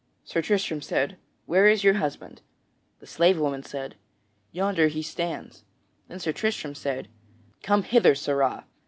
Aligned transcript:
Sir 0.23 0.41
Tristram 0.41 0.81
said, 0.81 1.17
"Where 1.45 1.67
is 1.67 1.83
your 1.83 1.93
husband?" 1.93 2.41
The 2.99 3.05
slave 3.05 3.39
woman 3.39 3.61
said, 3.61 3.97
"Yonder 4.51 4.87
he 4.87 5.03
stands." 5.03 5.63
Then 6.07 6.19
Sir 6.19 6.31
Tristram 6.31 6.73
said: 6.73 7.07
"Come 7.61 7.83
hither, 7.83 8.15
Sirrah!" 8.15 8.65